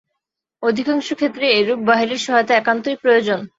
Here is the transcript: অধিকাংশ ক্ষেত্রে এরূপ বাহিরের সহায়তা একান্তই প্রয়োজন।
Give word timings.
অধিকাংশ 0.63 1.07
ক্ষেত্রে 1.13 1.45
এরূপ 1.51 1.79
বাহিরের 1.89 2.23
সহায়তা 2.25 2.53
একান্তই 2.55 2.97
প্রয়োজন। 3.01 3.39